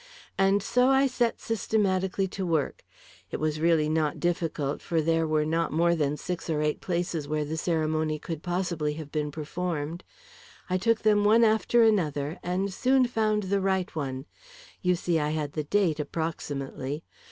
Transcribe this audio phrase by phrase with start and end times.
[0.35, 2.83] And so I set systematically to work.
[3.29, 7.27] It was really not difficult, for there were not more than six or eight places
[7.27, 10.03] where the ceremony could possibly have been performed.
[10.71, 14.25] I took them one after another, and soon found the right one
[14.81, 17.03] you see, I had the date, approximately.